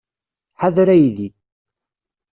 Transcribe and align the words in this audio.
Ḥader 0.61 0.87
aydi. 0.93 1.29